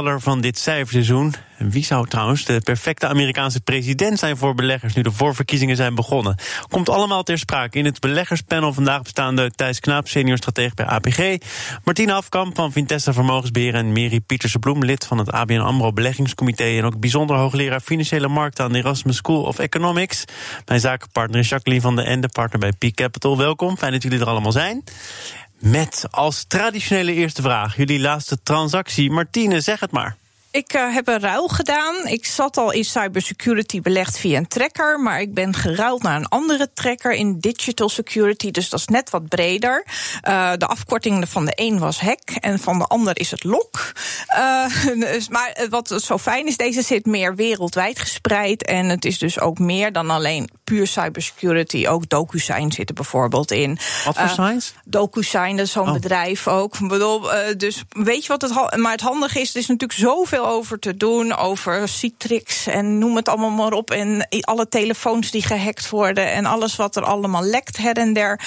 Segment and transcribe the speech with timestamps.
[0.00, 1.34] van dit cijferseizoen.
[1.58, 6.36] Wie zou trouwens de perfecte Amerikaanse president zijn voor beleggers nu de voorverkiezingen zijn begonnen?
[6.68, 11.36] Komt allemaal ter sprake in het beleggerspanel vandaag bestaande Thijs Knaap, senior stratege bij APG,
[11.84, 16.64] Martina Afkamp van Vintessa Vermogensbeheer en Mary Pieterse Bloem, lid van het ABN AMRO beleggingscomité
[16.64, 20.24] en ook bijzonder hoogleraar financiële markten aan de Erasmus School of Economics.
[20.66, 23.38] Mijn zakenpartner is Jacqueline van de Ende, partner bij Peak Capital.
[23.38, 24.82] Welkom, fijn dat jullie er allemaal zijn.
[25.62, 29.10] Met als traditionele eerste vraag jullie laatste transactie.
[29.10, 30.16] Martine, zeg het maar.
[30.52, 32.06] Ik uh, heb een ruil gedaan.
[32.06, 36.28] Ik zat al in cybersecurity belegd via een tracker, maar ik ben geruild naar een
[36.28, 38.50] andere tracker in digital security.
[38.50, 39.86] Dus dat is net wat breder.
[40.28, 43.92] Uh, de afkorting van de een was hack en van de ander is het lok.
[44.36, 44.66] Uh,
[45.12, 48.64] dus, maar wat zo fijn is, deze zit meer wereldwijd gespreid.
[48.64, 51.86] En het is dus ook meer dan alleen puur cybersecurity.
[51.86, 53.78] Ook DocuSign zit er bijvoorbeeld in.
[54.04, 54.74] Wat voor signs?
[54.84, 55.92] DocuSign, dat is zo'n oh.
[55.92, 56.74] bedrijf ook.
[56.74, 57.20] Ik bedoel,
[57.56, 58.76] dus weet je wat het.
[58.76, 61.36] Maar het handige is, er is natuurlijk zoveel over te doen.
[61.36, 63.90] Over Citrix en noem het allemaal maar op.
[63.90, 66.32] En alle telefoons die gehackt worden.
[66.32, 68.40] En alles wat er allemaal lekt her en der.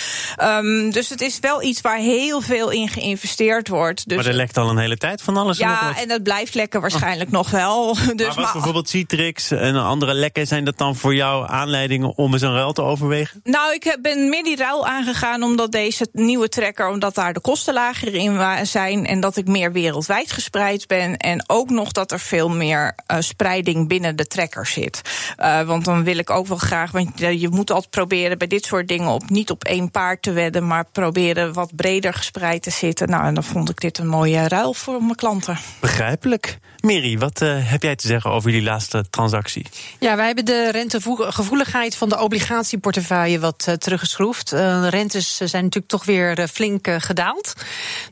[0.43, 4.09] Um, dus het is wel iets waar heel veel in geïnvesteerd wordt.
[4.09, 5.57] Dus maar er lekt al een hele tijd van alles.
[5.57, 7.93] Ja, en dat blijft lekken waarschijnlijk nog wel.
[8.15, 12.33] Dus maar, maar bijvoorbeeld Citrix en andere lekken, zijn dat dan voor jou aanleidingen om
[12.33, 13.41] eens een ruil te overwegen?
[13.43, 17.73] Nou, ik ben meer die ruil aangegaan omdat deze nieuwe tracker, omdat daar de kosten
[17.73, 19.05] lager in zijn.
[19.05, 21.17] En dat ik meer wereldwijd gespreid ben.
[21.17, 25.01] En ook nog dat er veel meer uh, spreiding binnen de trekker zit.
[25.39, 28.65] Uh, want dan wil ik ook wel graag, want je moet altijd proberen bij dit
[28.65, 32.69] soort dingen op niet op één paard te wedden, maar proberen wat breder gespreid te
[32.71, 33.09] zitten.
[33.09, 35.57] Nou, en dan vond ik dit een mooie ruil voor mijn klanten.
[35.79, 36.57] Begrijpelijk.
[36.79, 39.65] Mary, wat uh, heb jij te zeggen over jullie laatste transactie?
[39.99, 44.53] Ja, wij hebben de rentegevoeligheid van de obligatieportefeuille wat uh, teruggeschroefd.
[44.53, 47.53] Uh, rentes zijn natuurlijk toch weer flink gedaald.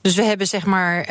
[0.02, 1.08] Dus we hebben zeg maar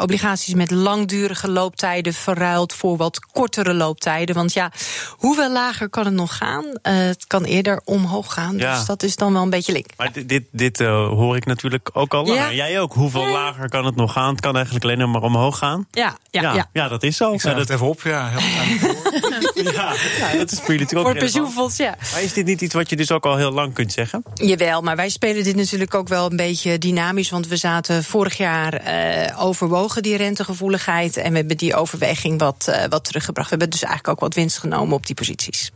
[0.00, 1.50] obligaties met langdurige
[1.88, 4.34] looptijden verruild voor wat kortere looptijden.
[4.34, 4.72] Want ja,
[5.10, 6.64] hoeveel lager kan het nog gaan?
[6.82, 8.56] het kan eerder omhoog gaan.
[8.56, 8.76] Ja.
[8.76, 9.86] Dus dat is dan wel een beetje link.
[9.96, 12.42] Maar dit, dit, dit hoor ik natuurlijk ook al langer.
[12.42, 12.52] Ja.
[12.52, 12.92] Jij ook.
[12.92, 14.30] Hoeveel lager kan het nog gaan?
[14.30, 15.86] Het kan eigenlijk alleen maar omhoog gaan.
[15.90, 16.68] Ja, ja, ja.
[16.72, 17.32] ja dat is zo.
[17.32, 18.30] Ik zet het even op, ja.
[19.72, 21.96] ja, ja, dat is voor jullie natuurlijk ook Voor pensioenfonds, ja.
[22.12, 24.22] Maar is dit niet iets wat je dus ook al heel lang kunt zeggen?
[24.34, 27.30] Jawel, maar wij spelen dit natuurlijk ook wel een beetje dynamisch.
[27.30, 31.16] Want we zaten vorig jaar uh, overwogen die rentegevoeligheid.
[31.16, 33.50] En we hebben die overweging wat, uh, wat teruggebracht.
[33.50, 35.70] We hebben dus eigenlijk ook wat winst genomen op die posities.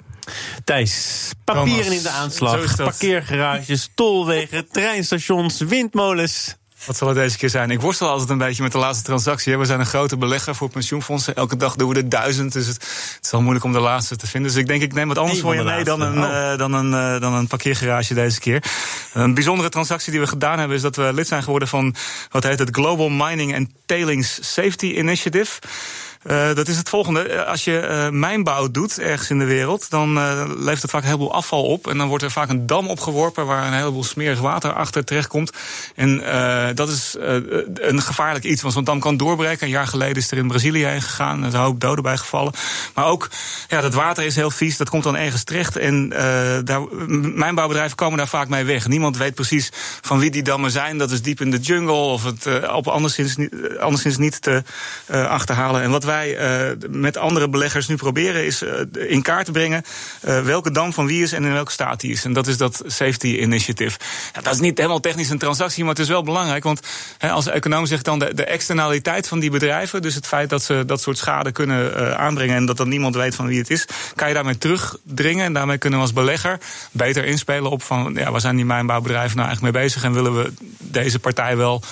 [0.65, 6.57] Thijs, papieren in de aanslag, parkeergarages, tolwegen, treinstations, windmolens.
[6.87, 7.71] Wat zal het deze keer zijn?
[7.71, 9.59] Ik worstel altijd een beetje met de laatste transactie.
[9.59, 11.35] We zijn een grote belegger voor pensioenfondsen.
[11.35, 12.53] Elke dag doen we er duizend.
[12.53, 12.77] Dus het,
[13.15, 14.51] het is wel moeilijk om de laatste te vinden.
[14.51, 16.31] Dus ik denk, ik neem wat anders voor je mee dan een, oh.
[16.31, 18.65] uh, dan, een, uh, dan een parkeergarage deze keer.
[19.13, 20.77] Een bijzondere transactie die we gedaan hebben...
[20.77, 21.95] is dat we lid zijn geworden van
[22.31, 25.59] wat heet het Global Mining and Tailings Safety Initiative.
[26.31, 27.23] Uh, dat is het volgende.
[27.23, 31.01] Eh, als je uh, mijnbouw doet ergens in de wereld, dan uh, levert het vaak
[31.01, 31.89] een heleboel afval op.
[31.89, 35.53] En dan wordt er vaak een dam opgeworpen waar een heleboel smerig water achter terechtkomt.
[35.95, 36.23] En
[36.75, 37.17] dat is
[37.75, 39.67] een gevaarlijk iets, want zo'n dam kan doorbreken.
[39.67, 41.45] Een jaar geleden is er in Brazilië heen gegaan.
[41.45, 42.53] Er zijn een hoop doden bij gevallen.
[42.95, 43.29] Maar ook,
[43.69, 44.77] ja, dat water is heel vies.
[44.77, 45.77] Dat komt dan ergens terecht.
[45.77, 46.09] En
[46.65, 46.83] daar,
[47.35, 48.89] mijnbouwbedrijven komen daar vaak mee weg.
[48.89, 50.99] Niemand weet precies van wie die dammen zijn.
[50.99, 53.37] Dat is diep in de jungle of het op anderszins,
[53.81, 54.63] anderszins niet te
[55.09, 55.83] achterhalen.
[55.83, 58.71] En wat wij uh, met andere beleggers nu proberen is uh,
[59.09, 59.83] in kaart te brengen
[60.25, 62.25] uh, welke dam van wie is en in welke staat die is.
[62.25, 63.99] En dat is dat Safety Initiative.
[64.33, 66.65] Ja, dat is niet helemaal technisch een transactie, maar het is wel belangrijk.
[66.65, 66.81] Want
[67.19, 70.83] als econoom zegt dan de, de, externaliteit van die bedrijven, dus het feit dat ze
[70.87, 74.29] dat soort schade kunnen aanbrengen en dat dan niemand weet van wie het is, kan
[74.29, 75.45] je daarmee terugdringen.
[75.45, 76.59] En daarmee kunnen we als belegger
[76.93, 80.37] beter inspelen op van ja, waar zijn die mijnbouwbedrijven nou eigenlijk mee bezig en willen
[80.37, 81.83] we deze partij wel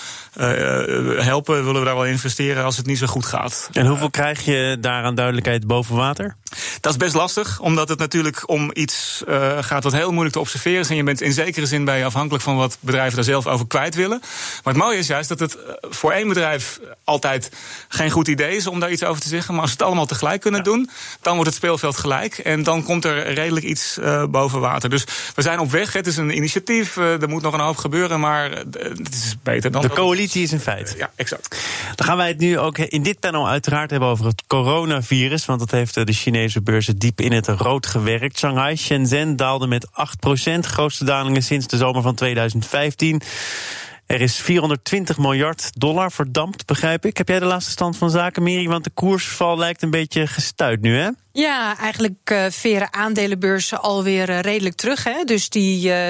[1.25, 3.71] helpen, willen we daar wel investeren als het niet zo goed gaat.
[3.73, 6.37] En hoeveel krijg je daaraan duidelijkheid boven water?
[6.81, 10.41] Dat is best lastig, omdat het natuurlijk om iets uh, gaat wat heel moeilijk te
[10.41, 10.89] observeren is.
[10.89, 13.95] En je bent in zekere zin bij afhankelijk van wat bedrijven daar zelf over kwijt
[13.95, 14.19] willen.
[14.65, 17.51] Maar het mooie is juist dat het eh, voor één bedrijf altijd
[17.89, 19.53] geen goed idee is om daar iets over te zeggen.
[19.53, 22.39] Maar als we het allemaal tegelijk kunnen doen, dan wordt het speelveld gelijk.
[22.39, 24.91] En dan komt er redelijk iets uh, boven water.
[24.91, 25.05] Dus
[25.35, 25.93] we zijn op weg.
[25.93, 26.97] Het is een initiatief.
[26.97, 28.21] er moet nog een hoop gebeuren.
[28.21, 29.83] Maar het is beter dan.
[29.83, 30.95] De coalitie coalitie is een feit.
[30.99, 31.57] Ja, exact.
[31.95, 35.45] Dan gaan wij het nu ook in dit panel uiteraard hebben over het coronavirus.
[35.45, 38.39] Want dat heeft de Chinese beurzen diep in het rood gewerkt.
[38.39, 40.59] Shanghai, Shenzhen daalde met 8%.
[40.61, 43.21] Grootste dalingen sinds de zomer van 2015.
[44.07, 47.17] Er is 420 miljard dollar verdampt, begrijp ik.
[47.17, 48.69] Heb jij de laatste stand van zaken, Miri?
[48.69, 51.11] Want de koersval lijkt een beetje gestuit nu, hè?
[51.33, 55.05] Ja, eigenlijk uh, veren aandelenbeurzen alweer uh, redelijk terug.
[55.05, 55.25] Hè?
[55.25, 56.09] Dus die, uh,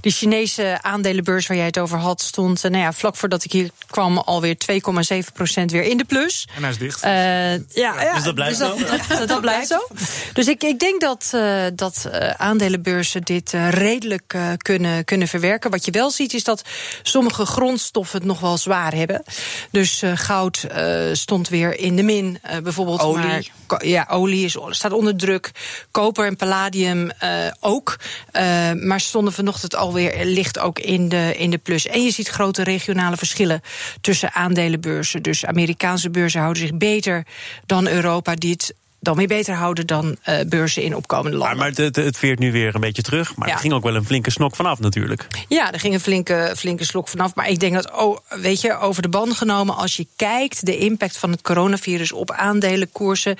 [0.00, 3.70] die Chinese aandelenbeurs waar jij het over had, stond nou ja, vlak voordat ik hier
[3.86, 6.48] kwam alweer 2,7% weer in de plus.
[6.54, 7.00] En hij is dicht.
[7.00, 8.76] ja, ja, dus dat blijft dus zo.
[9.18, 9.86] Dat, dat, blijft zo.
[10.32, 11.30] Dus ik, ik denk dat,
[11.74, 15.70] dat aandelenbeurzen dit redelijk kunnen, kunnen verwerken.
[15.70, 16.62] Wat je wel ziet is dat
[17.02, 19.22] sommige grondstoffen het nog wel zwaar hebben.
[19.70, 20.66] Dus goud
[21.12, 23.00] stond weer in de min, bijvoorbeeld.
[23.00, 23.26] Olie.
[23.26, 25.50] Maar, ja, olie is staat onder druk.
[25.90, 27.30] Koper en palladium uh,
[27.60, 27.98] ook.
[28.32, 31.86] Uh, maar stonden vanochtend alweer licht ook in de, in de plus.
[31.86, 33.60] En je ziet grote regionale verschillen
[34.00, 35.22] tussen aandelenbeurzen.
[35.22, 37.26] Dus Amerikaanse beurzen houden zich beter
[37.66, 41.56] dan Europa, die het dan weer beter houden dan uh, beurzen in opkomende landen.
[41.56, 43.36] Maar, maar het, het, veert nu weer een beetje terug.
[43.36, 43.54] Maar ja.
[43.54, 45.26] er ging ook wel een flinke snok vanaf natuurlijk.
[45.48, 47.34] Ja, er ging een flinke, flinke slok vanaf.
[47.34, 49.76] Maar ik denk dat, oh, weet je, over de band genomen...
[49.76, 53.36] als je kijkt de impact van het coronavirus op aandelenkoersen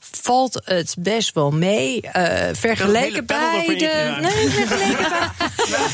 [0.00, 2.00] valt het best wel mee.
[2.02, 2.12] Uh,
[2.52, 4.16] vergeleken bij de.
[4.20, 5.28] Nee, vergeleken bij.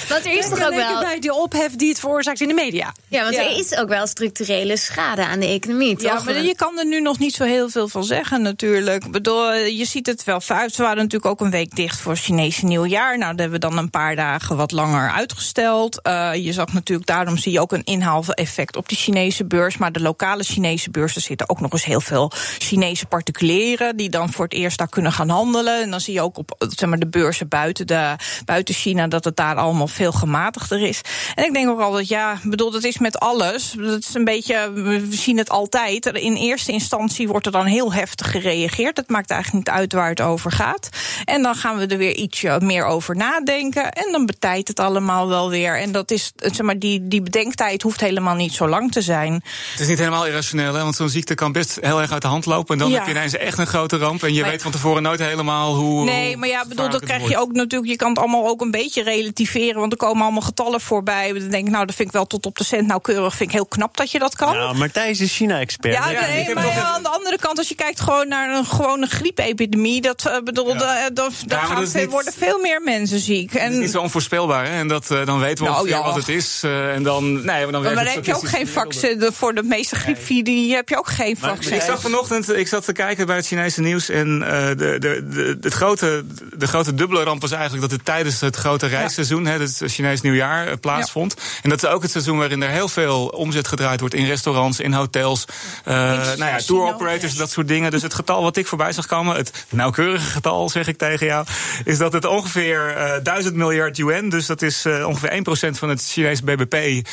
[0.09, 1.01] Want er is toch ook wel.
[1.01, 2.95] bij de ophef die het veroorzaakt in de media.
[3.09, 3.43] Ja, want ja.
[3.43, 5.97] er is ook wel structurele schade aan de economie.
[5.97, 6.03] Toch?
[6.07, 9.05] Ja, maar je kan er nu nog niet zo heel veel van zeggen, natuurlijk.
[9.05, 10.73] Ik bedoel, je ziet het wel fout.
[10.73, 13.19] Ze waren natuurlijk ook een week dicht voor Chinese nieuwjaar.
[13.19, 16.01] Nou, dat hebben we dan een paar dagen wat langer uitgesteld.
[16.03, 19.77] Uh, je zag natuurlijk, daarom zie je ook een inhaaleffect op de Chinese beurs.
[19.77, 23.94] Maar de lokale Chinese beurs, er zitten ook nog eens heel veel Chinese particulieren.
[23.97, 25.83] Die dan voor het eerst daar kunnen gaan handelen.
[25.83, 29.25] En dan zie je ook op zeg maar, de beurzen buiten, de, buiten China dat
[29.25, 31.01] het daar allemaal veel gematigder is.
[31.35, 33.75] En ik denk ook altijd, ja, bedoel, dat is met alles.
[33.79, 36.07] Dat is een beetje, we zien het altijd.
[36.07, 38.97] In eerste instantie wordt er dan heel heftig gereageerd.
[38.97, 40.89] Het maakt eigenlijk niet uit waar het over gaat.
[41.25, 43.93] En dan gaan we er weer ietsje meer over nadenken.
[43.93, 45.81] En dan betijdt het allemaal wel weer.
[45.81, 49.33] En dat is, zeg maar, die, die bedenktijd hoeft helemaal niet zo lang te zijn.
[49.71, 50.83] Het is niet helemaal irrationeel, hè?
[50.83, 52.75] want zo'n ziekte kan best heel erg uit de hand lopen.
[52.75, 52.97] En dan ja.
[52.99, 54.23] heb je ineens echt een ramp.
[54.23, 56.05] En je maar, weet van tevoren nooit helemaal hoe.
[56.05, 57.91] Nee, maar ja, bedoel, dan krijg je ook natuurlijk.
[57.91, 59.81] Je kan het allemaal ook een beetje relativeren.
[59.81, 61.33] Want er komen allemaal getallen voorbij.
[61.33, 63.35] Dan denk ik, nou, dat vind ik wel tot op de cent nauwkeurig.
[63.35, 64.55] Vind ik heel knap dat je dat kan.
[64.55, 65.95] Ja, maar Thijs is China-expert.
[65.95, 68.65] Ja, ja, nee, maar ja, aan de andere kant, als je kijkt gewoon naar een
[68.67, 70.01] gewone griepepidemie.
[70.01, 71.11] Dat uh, bedoel, ja.
[71.11, 73.55] dan, dan gaan niet, worden veel meer mensen ziek.
[73.55, 74.79] En, het is niet zo onvoorspelbaar, hè?
[74.79, 76.63] En dat, uh, dan weten we nou, ongeveer wat het is.
[76.65, 79.29] Uh, en dan, nee, dan maar dan heb je ook geen vaccin.
[79.33, 81.75] Voor de meeste griepvidie heb je ook geen vaccin.
[81.75, 84.09] Ik zag vanochtend, ik zat te kijken bij het Chinese nieuws.
[84.09, 84.99] En uh, de, de,
[85.29, 86.25] de, het grote,
[86.57, 89.51] de grote dubbele ramp was eigenlijk dat het tijdens het grote reisseizoen, ja.
[89.51, 91.35] het Chinees nieuwjaar, uh, plaatsvond.
[91.37, 91.43] Ja.
[91.63, 94.81] En dat is ook het seizoen waarin er heel veel omzet gedraaid wordt in restaurants,
[94.81, 95.45] in hotels,
[95.89, 97.91] uh, nou ja, tour operators, dat soort dingen.
[97.91, 101.47] Dus het getal wat ik voorbij zag komen, het nauwkeurige getal, zeg ik tegen jou,
[101.85, 105.43] is dat het ongeveer uh, 1000 miljard yuan, dus dat is ongeveer
[105.73, 107.09] 1% van het Chinese BBP,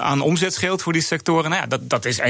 [0.00, 1.50] aan omzet scheelt voor die sectoren.
[1.50, 2.20] Nou ja, dat, dat is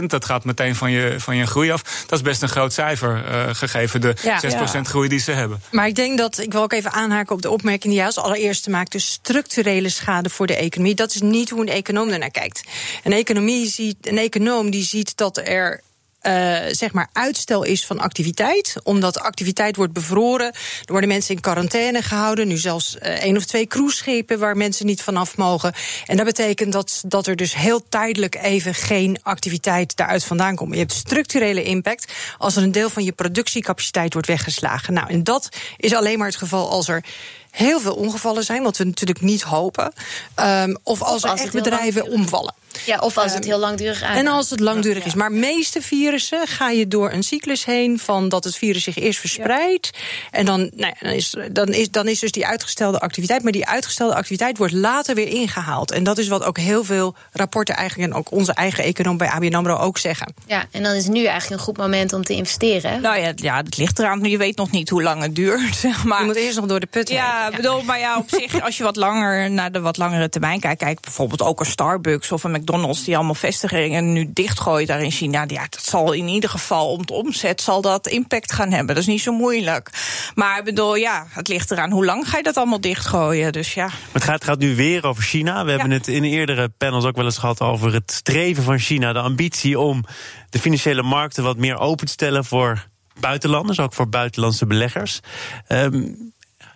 [0.00, 1.82] 1%, dat gaat meteen van je, van je groei af.
[2.06, 4.82] Dat is best een groot cijfer, uh, gegeven de ja, 6% ja.
[4.82, 5.60] groei die ze hebben.
[5.70, 8.18] Maar ik denk dat, ik wil ook even aanhaken op de opmerking die jij als
[8.18, 8.92] allereerste maakt.
[8.92, 10.94] Dus structurele schade voor de economie.
[10.94, 12.62] Dat is niet hoe een econoom ernaar kijkt.
[13.04, 15.80] Een, economie ziet, een econoom die ziet dat er
[16.26, 18.74] uh, zeg maar uitstel is van activiteit.
[18.82, 20.46] Omdat de activiteit wordt bevroren.
[20.46, 22.48] Er worden mensen in quarantaine gehouden.
[22.48, 25.72] Nu zelfs uh, één of twee cruiseschepen waar mensen niet vanaf mogen.
[26.06, 30.72] En dat betekent dat, dat er dus heel tijdelijk even geen activiteit daaruit vandaan komt.
[30.72, 34.92] Je hebt structurele impact als er een deel van je productiecapaciteit wordt weggeslagen.
[34.92, 37.04] Nou, en dat is alleen maar het geval als er
[37.50, 39.92] heel veel ongevallen zijn, wat we natuurlijk niet hopen.
[40.40, 42.54] Um, of als, of als er echt bedrijven omvallen.
[42.84, 44.16] Ja, of als het heel langdurig aan.
[44.16, 45.14] En als het langdurig is.
[45.14, 49.20] Maar meeste virussen ga je door een cyclus heen van dat het virus zich eerst
[49.20, 49.90] verspreidt.
[50.30, 53.42] En dan, nou, dan, is, dan, is, dan is dus die uitgestelde activiteit.
[53.42, 55.90] Maar die uitgestelde activiteit wordt later weer ingehaald.
[55.90, 59.28] En dat is wat ook heel veel rapporten eigenlijk en ook onze eigen econoom bij
[59.28, 60.34] ABN AMRO ook zeggen.
[60.46, 63.00] Ja, en dan is nu eigenlijk een goed moment om te investeren.
[63.00, 64.24] Nou ja, ja het ligt eraan.
[64.24, 65.76] Je weet nog niet hoe lang het duurt.
[65.86, 66.20] Zeg maar.
[66.20, 67.56] Je moet eerst nog door de put Ja, ja.
[67.56, 70.82] bedoel, maar ja, op zich, als je wat langer naar de wat langere termijn kijkt,
[70.82, 75.10] kijk bijvoorbeeld ook een Starbucks of een McDonald's die allemaal vestigingen nu dichtgooien daar in
[75.10, 75.44] China.
[75.48, 78.94] Ja, dat zal in ieder geval om de omzet zal dat impact gaan hebben.
[78.94, 79.90] Dat is niet zo moeilijk.
[80.34, 83.52] Maar ik bedoel, ja, het ligt eraan hoe lang ga je dat allemaal dichtgooien.
[83.52, 83.90] Dus ja.
[84.12, 85.64] Het gaat, gaat nu weer over China.
[85.64, 85.76] We ja.
[85.76, 89.20] hebben het in eerdere panels ook wel eens gehad over het streven van China, de
[89.20, 90.04] ambitie om
[90.50, 92.88] de financiële markten wat meer open te stellen voor
[93.20, 95.20] buitenlanders, ook voor buitenlandse beleggers.
[95.68, 96.32] Um,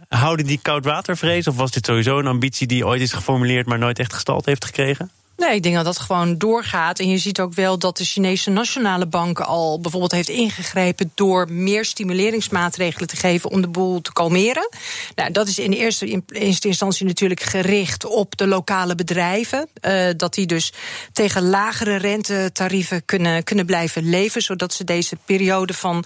[0.08, 1.46] houden die koudwatervrees?
[1.46, 4.64] Of was dit sowieso een ambitie die ooit is geformuleerd, maar nooit echt gestald heeft
[4.64, 5.10] gekregen?
[5.40, 6.98] Nee, ik denk dat dat gewoon doorgaat.
[6.98, 11.52] En je ziet ook wel dat de Chinese nationale bank al bijvoorbeeld heeft ingegrepen door
[11.52, 14.68] meer stimuleringsmaatregelen te geven om de boel te kalmeren.
[15.14, 19.68] Nou, dat is in eerste, in eerste instantie natuurlijk gericht op de lokale bedrijven.
[19.82, 20.72] Uh, dat die dus
[21.12, 26.04] tegen lagere rentetarieven kunnen, kunnen blijven leven, zodat ze deze periode van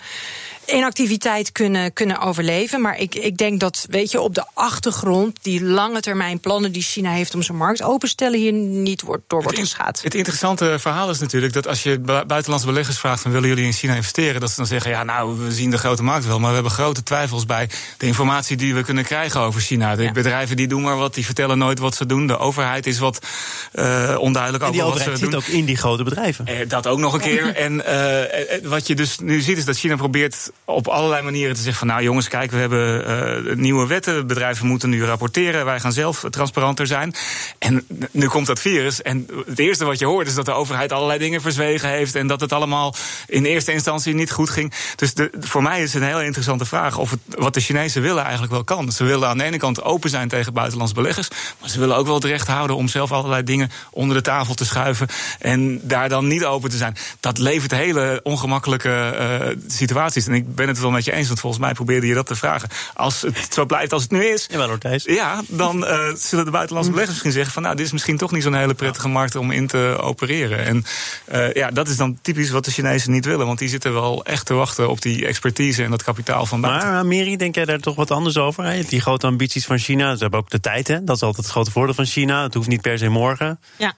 [0.66, 2.80] inactiviteit kunnen, kunnen overleven.
[2.80, 6.82] Maar ik, ik denk dat, weet je, op de achtergrond die lange termijn plannen die
[6.82, 10.02] China heeft om zijn markt openstellen hier niet wordt, door wordt geschaad.
[10.02, 13.72] Het interessante verhaal is natuurlijk dat als je buitenlandse beleggers vraagt van willen jullie in
[13.72, 16.48] China investeren, dat ze dan zeggen ja nou we zien de grote markt wel, maar
[16.48, 17.68] we hebben grote twijfels bij
[17.98, 19.96] de informatie die we kunnen krijgen over China.
[19.96, 22.26] De bedrijven die doen maar wat, die vertellen nooit wat ze doen.
[22.26, 23.26] De overheid is wat
[23.74, 25.16] uh, onduidelijk over wat ze doen.
[25.16, 26.46] zit ook in die grote bedrijven.
[26.46, 27.54] Eh, dat ook nog een keer.
[27.66, 31.60] en uh, wat je dus nu ziet is dat China probeert op allerlei manieren te
[31.60, 33.10] zeggen van nou jongens, kijk, we hebben
[33.48, 37.14] uh, nieuwe wetten, bedrijven moeten nu rapporteren, wij gaan zelf transparanter zijn.
[37.58, 40.92] En nu komt dat virus en het eerste wat je hoort is dat de overheid
[40.92, 42.94] allerlei dingen verzwegen heeft en dat het allemaal
[43.26, 44.72] in eerste instantie niet goed ging.
[44.96, 48.52] Dus voor mij is het een heel interessante vraag of wat de Chinezen willen eigenlijk
[48.52, 48.92] wel kan.
[48.92, 51.28] Ze willen aan de ene kant open zijn tegen buitenlandse beleggers,
[51.60, 54.54] maar ze willen ook wel het recht houden om zelf allerlei dingen onder de tafel
[54.54, 55.08] te schuiven
[55.38, 56.96] en daar dan niet open te zijn.
[57.20, 60.26] Dat levert hele ongemakkelijke uh, situaties.
[60.26, 62.34] En ik ben het wel met je eens, want volgens mij probeerde je dat te
[62.34, 62.68] vragen.
[62.94, 64.48] Als het zo blijft als het nu is.
[64.78, 65.04] Thijs.
[65.04, 68.30] Ja, dan uh, zullen de buitenlandse beleggers misschien zeggen van nou, dit is misschien toch
[68.30, 70.64] niet zo'n hele prettige markt om in te opereren.
[70.64, 70.84] En
[71.32, 74.24] uh, ja, dat is dan typisch wat de Chinezen niet willen, want die zitten wel
[74.24, 76.88] echt te wachten op die expertise en dat kapitaal van buiten.
[76.88, 78.64] Maar Miri, denk jij daar toch wat anders over?
[78.64, 78.82] Hè?
[78.82, 81.04] Die grote ambities van China, ze hebben ook de tijd, hè?
[81.04, 82.42] Dat is altijd het grote voordeel van China.
[82.42, 83.60] Het hoeft niet per se morgen.
[83.76, 83.94] Ja.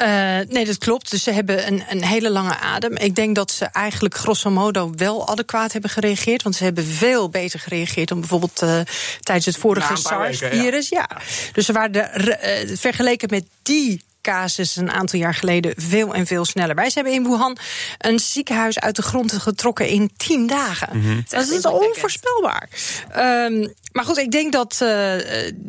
[0.00, 0.08] Uh,
[0.48, 1.10] nee, dat klopt.
[1.10, 2.96] Dus ze hebben een, een hele lange adem.
[2.96, 6.42] Ik denk dat ze eigenlijk grosso modo wel adequaat hebben gereageerd.
[6.42, 8.80] Want ze hebben veel beter gereageerd dan bijvoorbeeld uh,
[9.20, 10.88] tijdens het vorige SARS-virus.
[10.88, 11.06] Ja.
[11.08, 11.20] ja.
[11.52, 16.26] Dus ze waren de, uh, vergeleken met die casus een aantal jaar geleden veel en
[16.26, 16.74] veel sneller.
[16.74, 17.56] Wij hebben in Wuhan
[17.98, 20.88] een ziekenhuis uit de grond getrokken in tien dagen.
[20.92, 21.24] Mm -hmm.
[21.28, 22.68] Dat is onvoorspelbaar.
[23.16, 24.88] Um, maar goed, ik denk dat, uh,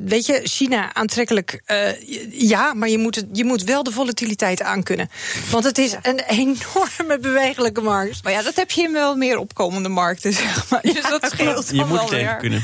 [0.06, 4.62] weet je, China aantrekkelijk, uh, ja, maar je moet, het, je moet wel de volatiliteit
[4.62, 5.10] aankunnen.
[5.52, 8.24] Want het is een enorme bewegelijke markt.
[8.24, 10.82] Maar ja, dat heb je in wel meer opkomende markten, zeg maar.
[10.82, 12.64] Dus dat scheelt Je moet het tegen kunnen.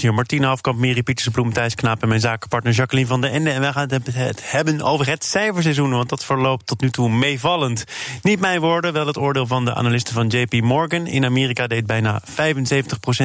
[0.00, 0.14] Hier.
[0.14, 3.50] Martina Hafkamp, Miri Pietersbloem, Thijs Knaap en mijn zakenpartner Jacqueline van der Ende.
[3.50, 7.84] En wij gaan het hebben over het cijferseizoen, want dat verloopt tot nu toe meevallend.
[8.22, 11.06] Niet mijn woorden, wel het oordeel van de analisten van JP Morgan.
[11.06, 12.32] In Amerika deed bijna 75%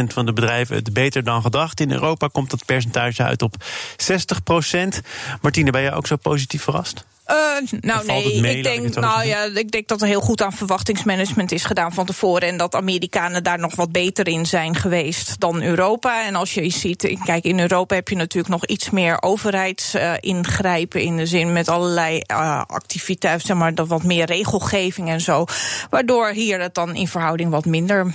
[0.08, 1.80] van de bedrijven het beter dan gedacht.
[1.80, 3.56] In Europa komt dat percentage uit op
[3.98, 5.02] 60 procent.
[5.42, 7.06] Martine, ben je ook zo positief verrast?
[7.28, 7.36] Uh,
[7.82, 11.52] nou nee, mee, ik denk, nou ja, ik denk dat er heel goed aan verwachtingsmanagement
[11.52, 12.48] is gedaan van tevoren.
[12.48, 16.26] En dat Amerikanen daar nog wat beter in zijn geweest dan Europa.
[16.26, 21.00] En als je ziet, kijk, in Europa heb je natuurlijk nog iets meer overheidsingrijpen.
[21.00, 25.22] Uh, in de zin met allerlei uh, activiteiten, zeg maar, dat wat meer regelgeving en
[25.22, 25.46] zo.
[25.90, 28.14] Waardoor hier het dan in verhouding wat minder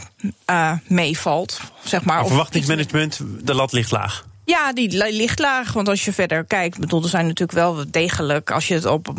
[0.86, 1.60] meevalt.
[1.84, 4.28] Zeg maar, verwachtingsmanagement, de lat ligt laag.
[4.50, 5.72] Ja, die ligt laag.
[5.72, 9.12] Want als je verder kijkt, bedoel, er zijn natuurlijk wel degelijk als je het op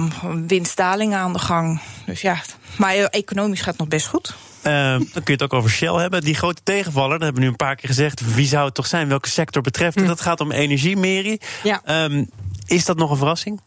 [0.47, 1.81] winstdaling aan de gang.
[2.05, 2.41] Dus ja,
[2.77, 4.33] maar economisch gaat het nog best goed.
[4.63, 6.21] Uh, dan kun je het ook over Shell hebben.
[6.21, 8.35] Die grote tegenvaller, dat hebben we nu een paar keer gezegd.
[8.35, 9.07] Wie zou het toch zijn?
[9.07, 10.05] Welke sector betreft hm.
[10.05, 11.39] Dat gaat om energie, Meri.
[11.63, 12.05] Ja.
[12.05, 12.29] Um,
[12.65, 13.61] is dat nog een verrassing?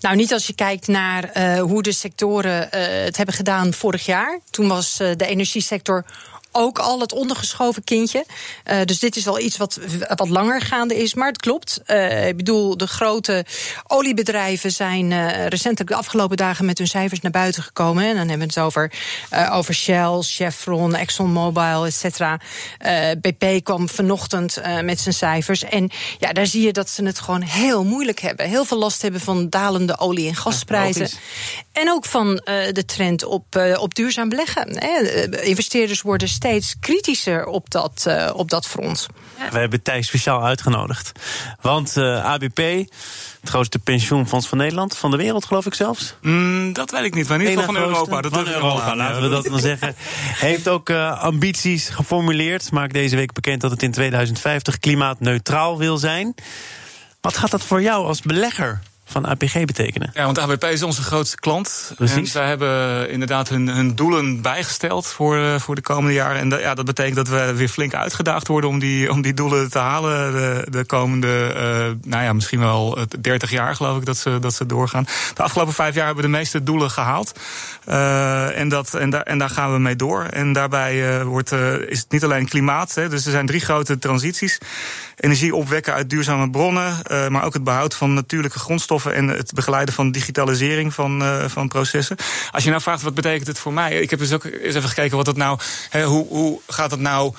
[0.00, 4.06] Nou, niet als je kijkt naar uh, hoe de sectoren uh, het hebben gedaan vorig
[4.06, 4.40] jaar.
[4.50, 6.04] Toen was uh, de energiesector
[6.52, 8.24] ook al het ondergeschoven kindje.
[8.70, 9.78] Uh, dus dit is wel iets wat,
[10.16, 11.14] wat langer gaande is.
[11.14, 11.80] Maar het klopt.
[11.86, 13.44] Uh, ik bedoel, de grote
[13.86, 18.04] oliebedrijven zijn uh, recentelijk de afgelopen dagen met hun cijfers naar buiten gekomen.
[18.04, 18.92] En dan hebben we het over,
[19.50, 22.40] over Shell, Chevron, ExxonMobil, et cetera.
[23.20, 25.64] BP kwam vanochtend met zijn cijfers.
[25.64, 28.48] En ja, daar zie je dat ze het gewoon heel moeilijk hebben.
[28.48, 31.08] Heel veel last hebben van dalende olie- en gasprijzen.
[31.72, 32.34] en ook van
[32.72, 33.44] de trend op,
[33.78, 34.68] op duurzaam beleggen.
[35.44, 39.06] investeerders worden steeds kritischer op dat, uh, op dat front.
[39.38, 39.50] Ja.
[39.50, 41.12] We hebben Thijs speciaal uitgenodigd.
[41.60, 42.56] Want uh, eh, ABP,
[43.40, 46.14] het grootste pensioenfonds van Nederland, van de wereld geloof ik zelfs.
[46.20, 48.20] Mm, dat weet ik niet, maar in ieder geval van Europa.
[48.20, 49.94] Dat van Europa, laten we dat dan zeggen.
[50.48, 52.70] Heeft ook uh, ambities geformuleerd.
[52.70, 56.34] Maakt deze week bekend dat het in 2050 klimaatneutraal wil zijn.
[57.20, 58.80] Wat gaat dat voor jou als belegger
[59.12, 60.10] van APG betekenen.
[60.14, 61.92] Ja, want ABP is onze grootste klant.
[61.96, 62.16] Precies.
[62.16, 66.38] En zij hebben inderdaad hun, hun doelen bijgesteld voor, uh, voor de komende jaren.
[66.38, 69.70] En ja, dat betekent dat we weer flink uitgedaagd worden om die, om die doelen
[69.70, 74.16] te halen de, de komende, uh, nou ja, misschien wel 30 jaar geloof ik dat
[74.16, 75.06] ze, dat ze doorgaan.
[75.34, 77.38] De afgelopen vijf jaar hebben we de meeste doelen gehaald.
[77.88, 80.24] Uh, en, dat, en, daar, en daar gaan we mee door.
[80.24, 81.52] En daarbij wordt,
[81.88, 84.58] is het niet alleen klimaat, hè, dus er zijn drie grote transities.
[85.16, 86.96] Energie opwekken uit duurzame bronnen,
[87.28, 92.16] maar ook het behoud van natuurlijke grondstoffen en het begeleiden van digitalisering van, van processen.
[92.50, 94.88] Als je nou vraagt wat betekent het voor mij, ik heb dus ook eens even
[94.88, 95.58] gekeken wat dat nou,
[95.90, 97.34] hoe, hoe gaat dat nou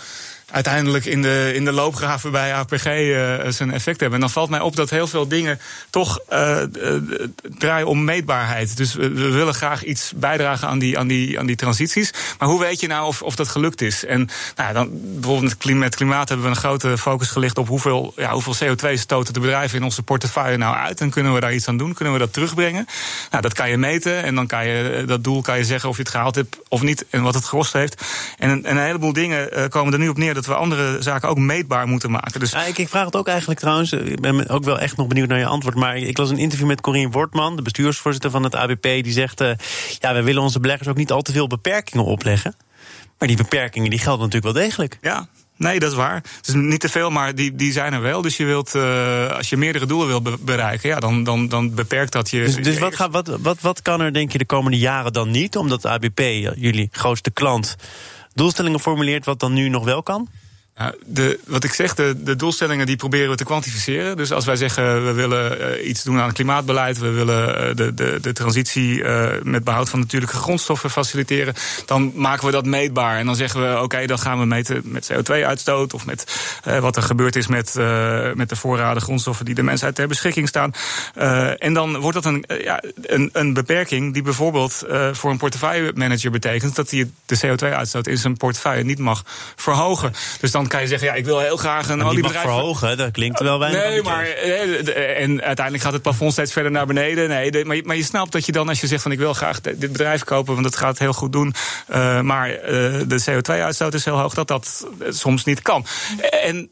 [0.51, 4.13] uiteindelijk in de, in de loopgraven bij APG eh, zijn effect hebben.
[4.13, 5.59] En dan valt mij op dat heel veel dingen
[5.89, 6.57] toch uh,
[7.57, 8.77] draaien om meetbaarheid.
[8.77, 12.13] Dus we, we, willen graag iets bijdragen aan die, aan, die, aan die transities.
[12.39, 14.05] Maar hoe weet je nou of, of dat gelukt is?
[14.05, 18.31] En nou, dan, bijvoorbeeld met klimaat hebben we een grote focus gelicht op hoeveel, ja,
[18.31, 21.01] hoeveel CO2 stoten de bedrijven in onze portefeuille nou uit.
[21.01, 21.93] En kunnen we daar iets aan doen?
[21.93, 22.87] Kunnen we dat terugbrengen?
[23.29, 25.95] Nou, dat kan je meten en dan kan je dat doel kan je zeggen of
[25.95, 28.03] je het gehaald hebt of niet en wat het gekost heeft.
[28.37, 31.37] En een, een heleboel dingen komen er nu op neer dat we andere zaken ook
[31.37, 32.39] meetbaar moeten maken.
[32.39, 32.51] Dus...
[32.51, 33.91] Ja, ik, ik, vraag het ook eigenlijk trouwens.
[33.91, 35.75] Ik ben ook wel echt nog benieuwd naar je antwoord.
[35.75, 38.81] Maar ik las een interview met Corine Wortman, de bestuursvoorzitter van het ABP.
[38.81, 39.51] Die zegt: uh,
[39.99, 42.55] ja, we willen onze beleggers ook niet al te veel beperkingen opleggen.
[43.19, 44.97] Maar die beperkingen die gelden natuurlijk wel degelijk.
[45.01, 46.15] Ja, Nee, dat is waar.
[46.15, 48.21] Het is niet te veel, maar die, die zijn er wel.
[48.21, 52.11] Dus je wilt, uh, als je meerdere doelen wil bereiken, ja, dan, dan, dan beperkt
[52.11, 52.43] dat je.
[52.43, 55.31] Dus, dus wat, gaat, wat, wat, wat kan er, denk je, de komende jaren dan
[55.31, 55.57] niet?
[55.57, 56.19] Omdat de ABP,
[56.55, 57.75] jullie grootste klant,
[58.33, 60.27] doelstellingen formuleert wat dan nu nog wel kan?
[61.05, 64.17] De, wat ik zeg, de, de, doelstellingen die proberen we te kwantificeren.
[64.17, 67.75] Dus als wij zeggen we willen uh, iets doen aan het klimaatbeleid, we willen uh,
[67.75, 71.53] de, de, de, transitie uh, met behoud van natuurlijke grondstoffen faciliteren,
[71.85, 73.17] dan maken we dat meetbaar.
[73.17, 77.03] En dan zeggen we oké, dan gaan we meten met CO2-uitstoot of met wat er
[77.03, 77.73] gebeurd is met,
[78.35, 80.73] met de voorraden grondstoffen die de mensheid ter beschikking staan.
[81.57, 86.75] en dan wordt dat een, ja, een, een beperking die bijvoorbeeld voor een portefeuillemanager betekent
[86.75, 89.23] dat hij de CO2-uitstoot in zijn portefeuille niet mag
[89.55, 90.13] verhogen.
[90.39, 92.43] Dus dan dan kan je zeggen, ja, ik wil heel graag een oliebedrijf...
[92.43, 94.25] verhogen, dat klinkt wel weinig Nee, maar...
[94.25, 97.29] Eh, en uiteindelijk gaat het plafond steeds verder naar beneden.
[97.29, 99.61] Nee, maar, maar je snapt dat je dan, als je zegt van ik wil graag
[99.61, 100.53] dit bedrijf kopen...
[100.53, 101.53] want het gaat heel goed doen,
[101.89, 102.57] uh, maar uh,
[103.07, 104.33] de CO2-uitstoot is heel hoog...
[104.33, 105.85] dat dat soms niet kan.
[106.31, 106.71] En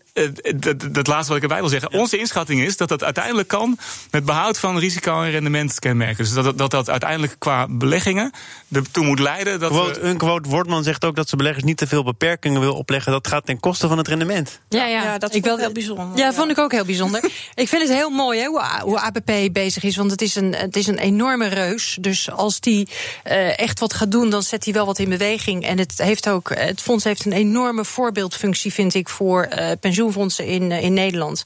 [0.91, 1.91] dat laatste wat ik erbij wil zeggen.
[1.91, 3.77] Onze inschatting is dat dat uiteindelijk kan
[4.11, 6.23] met behoud van risico- en rendementskenmerken.
[6.23, 8.31] Dus dat, dat dat uiteindelijk qua beleggingen
[8.71, 9.59] ertoe moet leiden.
[9.59, 10.07] Dat quote, we...
[10.07, 13.11] Een quote Wortman zegt ook dat ze beleggers niet te veel beperkingen wil opleggen.
[13.11, 14.59] Dat gaat ten koste van het rendement.
[14.69, 16.17] Ja, ja, ja dat ik wel heel bijzonder.
[16.17, 17.23] Ja, vond ik ook heel bijzonder.
[17.55, 19.95] ik vind het heel mooi hè, hoe, hoe ABP bezig is.
[19.95, 21.97] Want het is een, het is een enorme reus.
[22.01, 22.87] Dus als die
[23.27, 25.65] uh, echt wat gaat doen, dan zet hij wel wat in beweging.
[25.65, 29.71] En het, heeft ook, het fonds heeft een enorme voorbeeldfunctie, vind ik, voor uh,
[30.01, 31.43] pensioenfondsen in, uh, in Nederland.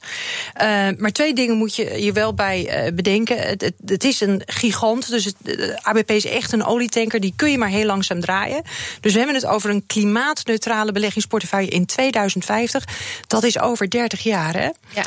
[0.98, 3.38] maar twee dingen moet je je wel bij bedenken.
[3.38, 5.10] Het, het, het, is een gigant.
[5.10, 5.36] Dus het,
[5.82, 7.20] ABP is echt een olietanker.
[7.20, 8.62] Die kun je maar heel langzaam draaien.
[9.00, 12.84] Dus we hebben het over een klimaatneutrale beleggingsportefeuille in 2050.
[13.26, 14.54] Dat is over 30 jaar.
[14.54, 14.68] Hè?
[14.88, 15.04] Ja.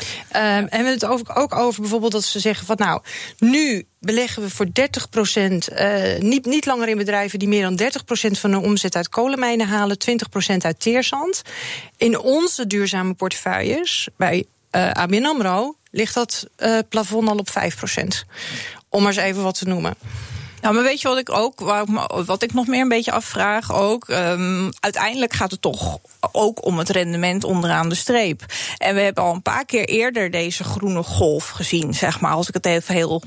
[0.58, 3.00] Um, en we hebben het ook over bijvoorbeeld dat ze zeggen van nou,
[3.38, 7.76] nu beleggen we voor 30 procent, uh, niet, niet langer in bedrijven die meer dan
[7.76, 11.42] 30 procent van hun omzet uit kolenmijnen halen, 20 procent uit teerzand.
[11.96, 17.76] In onze duurzame portefeuilles, bij uh, ABN AMRO, ligt dat uh, plafond al op 5
[17.76, 18.24] procent.
[18.88, 19.94] Om maar eens even wat te noemen.
[20.60, 21.60] Nou, maar weet je wat ik ook,
[22.26, 24.08] wat ik nog meer een beetje afvraag ook?
[24.08, 25.98] Um, uiteindelijk gaat het toch
[26.32, 28.44] ook om het rendement onderaan de streep.
[28.78, 32.32] En we hebben al een paar keer eerder deze groene golf gezien, zeg maar.
[32.32, 33.22] Als ik het even heel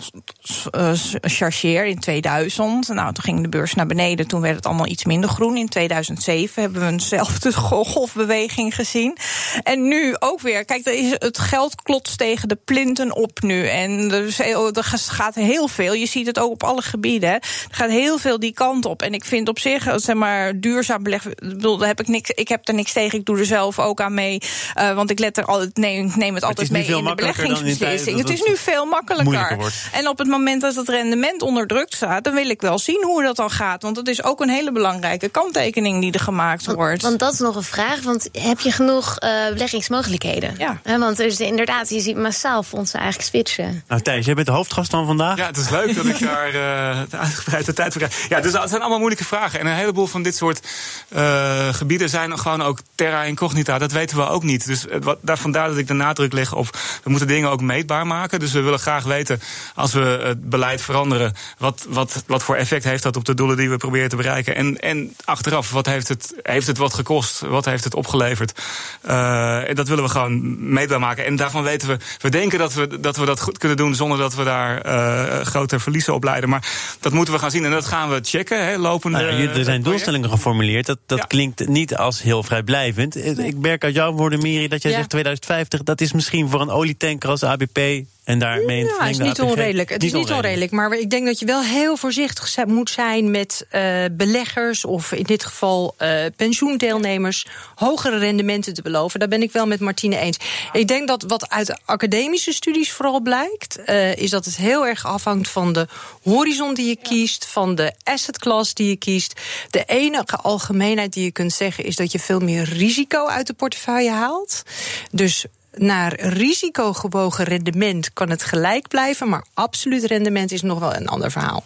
[0.75, 0.91] uh,
[1.21, 2.87] chargeer in 2000.
[2.87, 5.57] Nou, toen ging de beurs naar beneden, toen werd het allemaal iets minder groen.
[5.57, 9.17] In 2007 hebben we eenzelfde golfbeweging gezien.
[9.63, 13.67] En nu ook weer, kijk, is, het geld klotst tegen de plinten op nu.
[13.67, 18.17] En er gaat heel veel, je ziet het ook op alle gebieden er gaat heel
[18.17, 19.01] veel die kant op.
[19.01, 21.31] En ik vind op zich, zeg maar, duurzaam beleggen.
[21.35, 23.19] Bedoel, heb ik, niks, ik heb er niks tegen.
[23.19, 24.41] Ik doe er zelf ook aan mee.
[24.79, 28.17] Uh, want ik let er altijd, neem, neem het altijd mee in de beleggingsbeslissing.
[28.17, 29.57] Het is nu veel makkelijker.
[29.91, 33.03] En op het moment dat het rendement onder druk staat, dan wil ik wel zien
[33.03, 33.81] hoe dat dan gaat.
[33.81, 37.01] Want dat is ook een hele belangrijke kanttekening die er gemaakt wordt.
[37.01, 38.01] Want, dat is nog een vraag.
[38.01, 40.55] Want heb je genoeg uh, beleggingsmogelijkheden?
[40.57, 40.97] Ja.
[40.99, 43.83] want er is inderdaad, je ziet massaal fondsen eigenlijk switchen.
[43.87, 45.37] Nou, Thijs, jij bent de hoofdgast van vandaag.
[45.37, 48.07] Ja, het is leuk dat ik daar uh, uitgebreide tijd voor.
[48.29, 49.59] Ja, dus dat zijn allemaal moeilijke vragen.
[49.59, 50.67] En een heleboel van dit soort
[51.15, 53.77] uh, gebieden zijn gewoon ook terra incognita.
[53.77, 54.65] Dat weten we ook niet.
[54.65, 56.77] Dus wat, daar vandaar dat ik de nadruk leg op.
[57.03, 58.39] We moeten dingen ook meetbaar maken.
[58.39, 59.41] Dus we willen graag weten,
[59.75, 63.57] als we het beleid veranderen, wat, wat, wat voor effect heeft dat op de doelen
[63.57, 64.55] die we proberen te bereiken.
[64.55, 67.39] En, en achteraf, wat heeft het, heeft het wat gekost?
[67.39, 68.61] Wat heeft het opgeleverd?
[69.05, 71.25] Uh, en dat willen we gewoon meetbaar maken.
[71.25, 74.17] En daarvan weten we, we denken dat we dat, we dat goed kunnen doen zonder
[74.17, 76.49] dat we daar uh, grote verliezen op leiden.
[76.49, 76.63] Maar
[77.03, 79.17] dat moeten we gaan zien en dat gaan we checken, hè, lopende.
[79.17, 80.85] Nou, er zijn doelstellingen geformuleerd.
[80.85, 83.39] Dat, dat klinkt niet als heel vrijblijvend.
[83.39, 85.83] Ik merk uit jouw woorden, Miri, dat jij zegt 2050.
[85.83, 87.79] Dat is misschien voor een olietanker als ABP
[88.23, 89.89] en daarmee ja, is niet onredelijk.
[89.89, 90.71] Het is niet onredelijk.
[90.71, 95.23] Maar ik denk dat je wel heel voorzichtig moet zijn met uh, beleggers, of in
[95.23, 99.19] dit geval uh, pensioendeelnemers, hogere rendementen te beloven.
[99.19, 100.37] daar ben ik wel met Martine eens.
[100.71, 105.05] Ik denk dat wat uit academische studies vooral blijkt, uh, is dat het heel erg
[105.05, 105.87] afhangt van de
[106.21, 109.41] horizon die je kiest, van de asset class die je kiest.
[109.69, 113.53] De enige algemeenheid die je kunt zeggen is dat je veel meer risico uit de
[113.53, 114.63] portefeuille haalt.
[115.11, 115.45] Dus
[115.77, 121.31] naar risicogewogen rendement kan het gelijk blijven, maar absoluut rendement is nog wel een ander
[121.31, 121.63] verhaal.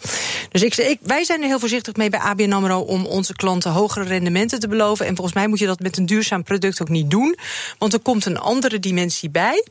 [0.50, 3.70] Dus ik, ik, wij zijn er heel voorzichtig mee bij ABN AMRO om onze klanten
[3.70, 5.06] hogere rendementen te beloven.
[5.06, 7.36] En volgens mij moet je dat met een duurzaam product ook niet doen,
[7.78, 9.64] want er komt een andere dimensie bij.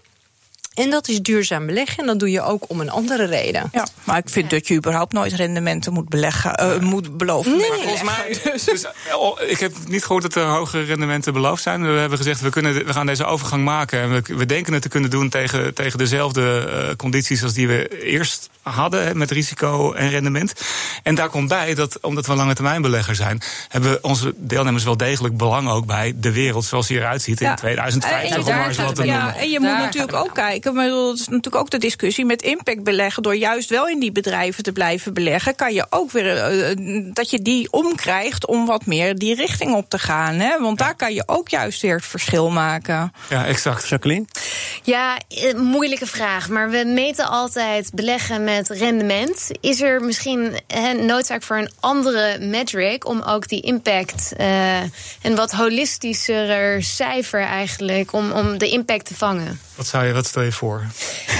[0.77, 1.97] En dat is duurzaam beleggen.
[1.97, 3.69] En dat doe je ook om een andere reden.
[3.71, 7.57] Ja, maar ik vind dat je überhaupt nooit rendementen moet, beleggen, uh, moet beloven.
[7.57, 8.39] Nee, volgens mij.
[8.43, 11.93] Dus, dus, eh, ik heb niet gehoord dat er hogere rendementen beloofd zijn.
[11.93, 14.01] We hebben gezegd, we, kunnen, we gaan deze overgang maken.
[14.01, 17.67] En we, we denken het te kunnen doen tegen, tegen dezelfde uh, condities als die
[17.67, 20.53] we eerst hadden met risico en rendement.
[21.03, 24.97] En daar komt bij dat, omdat we lange termijn belegger zijn, hebben onze deelnemers wel
[24.97, 28.47] degelijk belang ook bij de wereld zoals die eruit ziet in 2050.
[28.47, 31.77] En, en, ja, en je moet natuurlijk ook kijken, maar dat is natuurlijk ook de
[31.77, 33.23] discussie met impact beleggen.
[33.23, 37.29] Door juist wel in die bedrijven te blijven beleggen, kan je ook weer uh, dat
[37.29, 40.35] je die omkrijgt om wat meer die richting op te gaan.
[40.35, 40.59] Hè?
[40.59, 43.13] Want daar kan je ook juist weer het verschil maken.
[43.29, 43.87] Ja, exact.
[43.87, 44.25] Jacqueline?
[44.83, 45.17] Ja,
[45.55, 46.49] moeilijke vraag.
[46.49, 49.49] Maar we meten altijd beleggen met rendement.
[49.61, 54.81] Is er misschien een noodzaak voor een andere metric om ook die impact uh,
[55.21, 59.59] een wat holistischer cijfer eigenlijk om, om de impact te vangen?
[59.75, 60.85] Wat, zou je, wat stel je voor?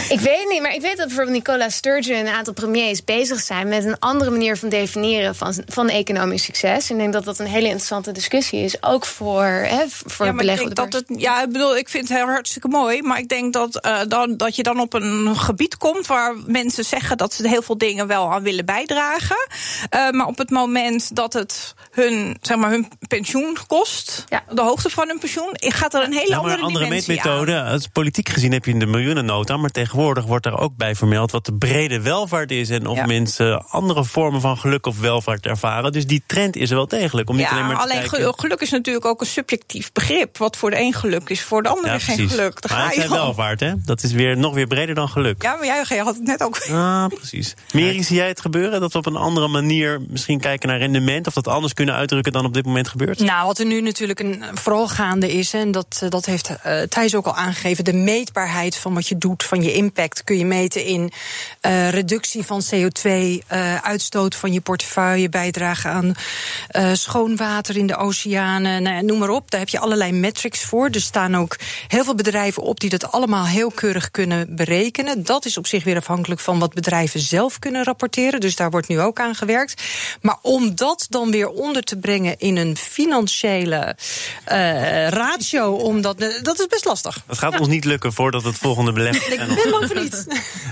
[0.10, 3.40] Ik weet niet, maar ik weet dat bijvoorbeeld Nicola Sturgeon en een aantal premiers bezig
[3.40, 6.90] zijn met een andere manier van definiëren van, van economisch succes.
[6.90, 10.70] Ik denk dat dat een hele interessante discussie is, ook voor, hè, voor ja, beleggen.
[10.70, 13.86] Ik dat het, ja, ik bedoel, ik vind het hartstikke mooi, maar ik denk dat,
[13.86, 17.62] uh, dan, dat je dan op een gebied komt waar mensen zeggen dat ze heel
[17.62, 19.48] veel dingen wel aan willen bijdragen.
[19.96, 24.44] Uh, maar op het moment dat het hun, zeg maar, hun pensioen kost, ja.
[24.50, 27.62] de hoogte van hun pensioen, gaat er een hele ja, andere, een andere meetmethode.
[27.62, 31.32] Als politiek gezien heb je in de miljoenennota, maar tegenwoordig wordt er ook bij vermeld
[31.32, 33.06] wat de brede welvaart is en of ja.
[33.06, 35.92] mensen andere vormen van geluk of welvaart ervaren.
[35.92, 37.30] Dus die trend is er wel degelijk.
[37.30, 38.34] Om niet ja, alleen maar te alleen kijken.
[38.38, 40.38] geluk is natuurlijk ook een subjectief begrip.
[40.38, 42.36] Wat voor de een geluk is, voor de ander Ja, geen precies.
[42.36, 42.62] geluk.
[42.62, 43.74] Daar Maar ga het je welvaart, hè?
[43.86, 45.44] Dat is weer, nog weer breder dan geluk.
[45.44, 46.60] Ja, maar jij, jij had het net ook.
[46.72, 47.56] Ah, precies.
[47.74, 48.80] Meri, zie jij het gebeuren?
[48.80, 51.28] Dat we op een andere manier misschien kijken naar rendement...
[51.28, 53.20] of dat anders kunnen uitdrukken dan op dit moment gebeurt?
[53.20, 56.82] Nou, wat er nu natuurlijk een, vooral gaande is, en dat, eh, dat heeft uh,
[56.82, 60.46] Thijs ook al aangegeven, de meetbaarheid van wat je doet, van je impact, kun je
[60.46, 61.12] meten in
[61.62, 66.14] uh, reductie van CO2, uh, uitstoot van je portefeuille, bijdrage aan
[66.72, 69.52] uh, schoon water in de oceanen, nou, noem maar op.
[69.52, 70.90] Daar heb je allerlei metrics voor.
[70.92, 75.24] Er staan ook heel veel bedrijven op die dat allemaal heel keurig kunnen berekenen.
[75.24, 78.40] Dat is op zich weer afhankelijk van wat bedrijven zelf kunnen rapporteren.
[78.40, 79.84] Dus daar wordt nu ook aan gewerkt.
[80.22, 83.96] Maar om dat dan weer onder te brengen in een financiële
[85.10, 87.24] ratio, omdat, dat is best lastig.
[87.28, 89.28] Dat gaat ons niet lukken voordat het volgende beleg.
[89.28, 90.28] Ik ben bang voor niet.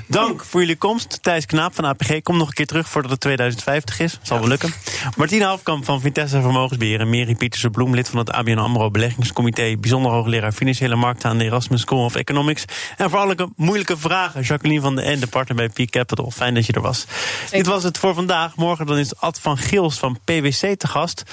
[0.08, 1.24] Dank voor jullie komst.
[1.24, 4.20] Thijs Knaap van APG, kom nog een keer terug voordat het 2050 is.
[4.22, 4.74] Zal wel lukken.
[5.16, 9.78] Martine Hafkamp van Vitesse Vermogensbeheer en Meri Pietersen Bloem, lid van het ABN AMRO Beleggingscomité,
[9.78, 12.66] bijzonder hoogleraar financiële markten aan de Erasmus School of Economics.
[12.98, 16.32] En voor alle moeilijke vragen, Jacqueline van den Ende, partner bij Peak Capital.
[16.32, 17.06] Fijn dat je er was.
[17.52, 18.56] Dit was het voor vandaag.
[18.56, 21.24] Morgen dan is Ad van Gils van PwC te gast.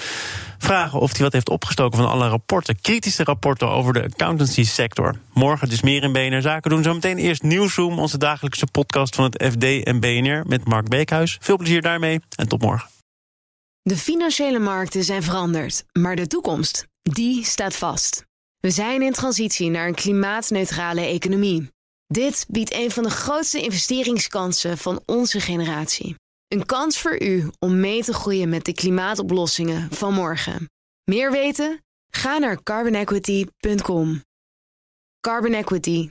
[0.58, 2.80] Vragen of hij wat heeft opgestoken van alle rapporten.
[2.80, 5.14] Kritische rapporten over de accountancy sector.
[5.32, 6.92] Morgen dus meer in BNR Zaken doen.
[6.92, 11.38] Zometeen eerst Nieuwsroom, onze dagelijkse podcast van het FD en BNR met Mark Beekhuis.
[11.40, 12.90] Veel plezier daarmee en tot morgen.
[13.82, 18.24] De financiële markten zijn veranderd, maar de toekomst, die staat vast.
[18.60, 21.70] We zijn in transitie naar een klimaatneutrale economie.
[22.06, 26.14] Dit biedt een van de grootste investeringskansen van onze generatie.
[26.48, 30.70] Een kans voor u om mee te groeien met de klimaatoplossingen van morgen.
[31.04, 31.80] Meer weten?
[32.10, 34.22] Ga naar carbonequity.com.
[35.20, 36.10] Carbon Equity.